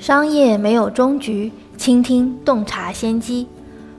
[0.00, 3.46] 商业没有终局，倾听洞察先机。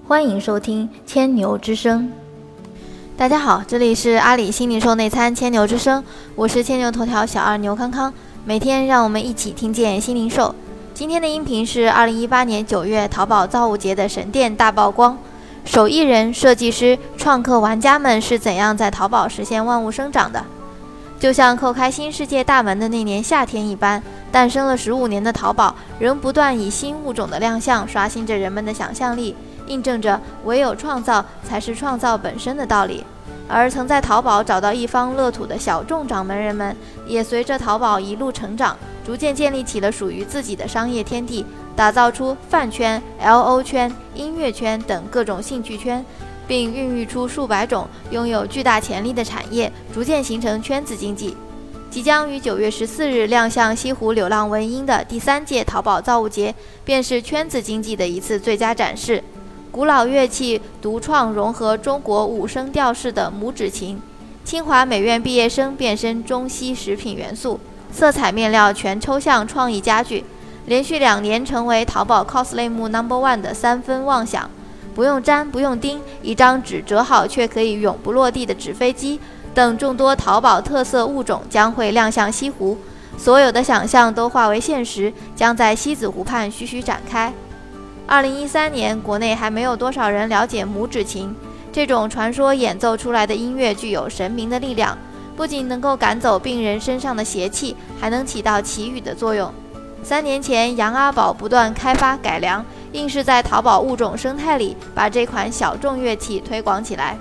[0.07, 2.11] 欢迎收听千牛之声。
[3.15, 6.03] 大家好，这里是阿里新零售内参千牛之声，
[6.35, 8.11] 我是千牛头条小二牛康康。
[8.43, 10.55] 每天让我们一起听见新零售。
[10.95, 15.15] 今天的音频是二零一八年九月淘宝造物节的神店大曝光，
[15.65, 20.43] 手艺人、设计师、创客玩家们是怎样在淘宝实现万物生长的？
[21.19, 24.01] 就像叩开新世界大门的那年夏天一般，
[24.31, 29.35] 诞生了十五年的淘宝，仍不断以新物种的亮相刷新着人们的想象力，
[29.67, 33.03] 印证着唯有创造才是创造本身的道理。
[33.47, 46.03] 而曾在淘宝找到一方乐土的小众掌门人们，也随着淘宝一路成长，逐渐建立起了属于自己的商业天地，打造出饭圈、LO 圈、音乐圈等各种兴趣圈。
[46.47, 51.37] 并孕育出数百种拥有巨大潜力的产业，逐渐形成圈子经济。
[51.91, 56.55] 即将于九月十四日亮相西湖流浪文音的第三届淘宝造物节，
[56.85, 59.21] 便是圈子经济的一次最佳展示。
[59.71, 64.01] 古老乐器独创融合中国五声调式的拇指琴，
[64.45, 67.59] 清华美院毕业生变身中西食品元素，
[67.91, 70.23] 色彩面料全抽象创意家具，
[70.67, 74.49] 连续两年成为淘宝 cos 类目 number one 的三分妄想。
[74.95, 79.19] 不用粘，不用钉，一张纸折好却可以永不落地的纸飞机
[79.53, 82.77] 等众多淘宝特色物种将会亮相西湖，
[83.17, 87.33] 所有的想象都化为现实，将在西子湖畔徐徐展开。
[88.07, 91.35] 二零一三年，国内还没有多少人了解拇指琴
[91.71, 94.97] 这种传说演奏出来的音乐具有神明的力量，
[95.35, 99.51] 不仅能够赶走病人身上的邪气，还能起到祈雨的作用。
[100.03, 102.65] 三年前，杨阿宝不断开发改良。
[102.93, 107.17] 硬是在淘宝物种生态里把这款小众乐器推广起来，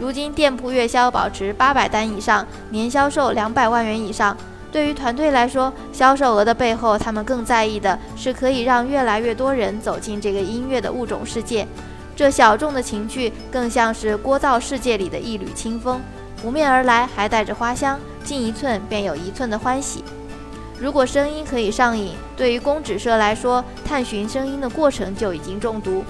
[0.00, 4.34] 如今店铺月销保持八百单以上，年销售两百万元以上。
[4.72, 11.68] 对于团队来说，销售额的背后，他们更在意的是可以让越来越多人走进这个音乐的物种世界。
[12.16, 16.00] 这小众的情趣，更像是聒噪世界里的一缕清风，
[16.40, 20.02] 扑面而来，还带着花香，近一寸便有一寸的欢喜。
[20.78, 26.02] 如果声音可以上瘾，对于公指社来说，探寻声音的过程就已经中毒。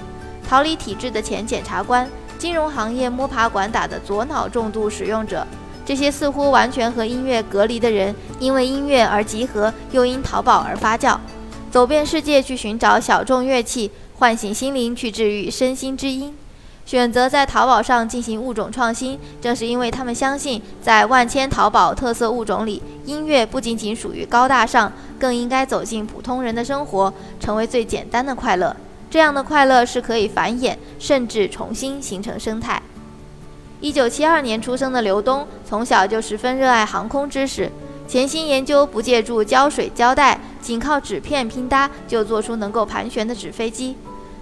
[0.48, 2.08] 逃离体制的前检察官，
[2.40, 5.46] 金融行业摸爬滚打的左脑重度使用者，
[5.84, 11.18] 这些似乎完全和音乐隔离的人，因为音乐而集合，又因淘宝而发酵，
[11.70, 16.34] 走遍世界去寻找小众乐器，唤醒心灵，去治愈身心之音。
[16.86, 28.74] 选择在淘宝上进行物种创新，正是因为他们相信，在万千淘宝特色物种里，音乐不仅仅属于高大上，更应该走进普通人的生活，成为最简单的快乐。
[29.10, 32.80] 这样的快乐是可以繁衍，甚至重新形成生态。
[33.80, 37.68] 一九七二年出生的刘东，从小就十分热爱航空知识，
[38.06, 43.96] 潜心研究，不借助胶水胶带，仅靠纸片拼搭，就做出能够盘旋的纸飞机。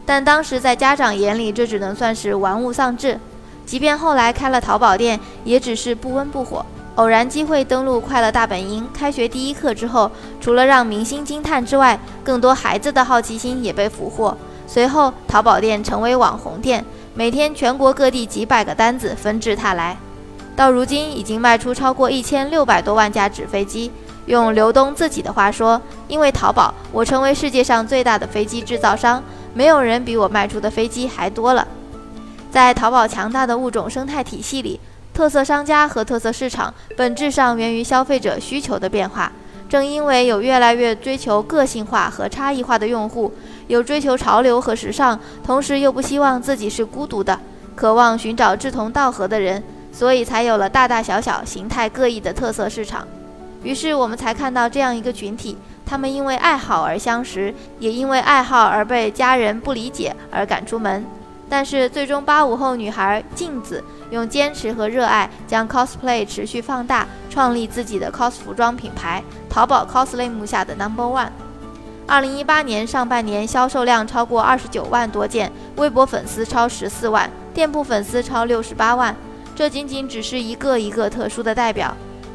[0.05, 3.19] 但当时在家长眼里，这只能算是玩物丧志。
[3.65, 6.65] 即便后来开了淘宝店，也只是不温不火。
[6.97, 14.37] 偶然机会登录快乐大本营，开学第一课之后，除了让明星惊叹之外，更多孩子的好奇心也被俘获。
[14.69, 16.85] 随后，淘宝店成为网红店，
[17.15, 19.97] 每天全国各地几百个单子纷至沓来。
[20.55, 23.91] 到如今，已经卖出超过一千六百多万架纸飞机。
[24.27, 29.23] 用刘东自己的话说：“因为淘宝，我成为世界上最大的飞机制造商。”
[29.55, 31.67] 没有人比我卖出的飞机还多了。
[32.51, 34.79] 在淘宝强大的物种生态体系里，
[35.15, 39.33] 特色商家和特色市场本质上源于消费者需求的变化。
[39.69, 43.33] 正因为有越来越追求个性化和差异化的用户，
[43.67, 47.39] 有追求潮流和时尚，同时又不希望自己是孤独的，
[47.77, 49.63] 渴望寻找志同道合的人，
[49.93, 53.07] 所以才有了大大小小、形态各异的特色市场。
[53.63, 55.59] 于是我们才看到这样一个群体。
[55.85, 61.03] 他们因为爱好而相识，也因为爱好而被家人不理解而赶出门。
[61.49, 71.31] 但是最终，八五后女孩镜子用坚持和热爱将 cosplay 持续放大，创立自己的 cos 服装品牌，淘宝 cos 类目下的 number one。
[72.07, 79.15] 二零一八年上半年销售量超过二十九万多件，微博粉丝超十四万，店铺粉丝超六十八万。
[79.55, 81.95] 这仅仅只是一个一个特殊的代表。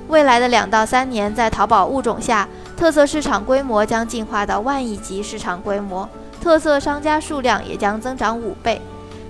[0.10, 2.48] 未来的两到三年，在淘宝物种下。
[2.76, 6.10] 特色市场规模将进化到万亿级市场规模，
[6.42, 8.82] 特色商家数量也将增长五倍，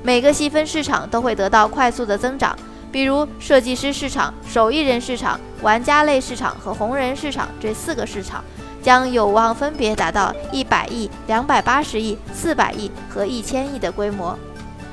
[0.03, 2.55] 每个细分市场都会得到快速的增长。
[2.91, 8.44] 比如设计师市场、手艺人市场、玩家类市场和红人市场这四个市场，
[8.83, 14.38] 将有望分别达到一百亿、两百八十亿、四百亿和一千亿的规模。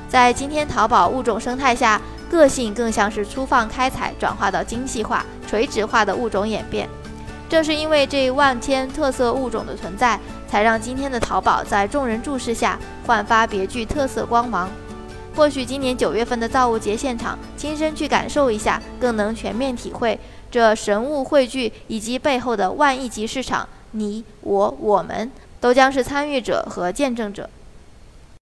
[0.09, 6.89] 在今天淘宝物种生态下，个性更像是粗放开采转化到精细化、垂直化的物种演变。
[7.47, 14.67] 正是因为这万千特色物种的存在，才让今天的淘宝在众人注视下焕发别具特色光芒。
[15.35, 20.19] 或许今年九月份的造物节现场，亲身去感受一下，更能全面体会
[20.51, 23.67] 这神物汇聚以及背后的万亿级市场。
[23.91, 27.49] 你、我、我们都将是参与者和见证者。